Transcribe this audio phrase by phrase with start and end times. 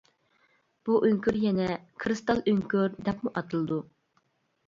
[0.87, 1.67] بۇ ئۆڭكۈر يەنە
[2.03, 3.77] ‹‹كىرىستال ئۆڭكۈر›› دەپمۇ ئاتىلىدۇ.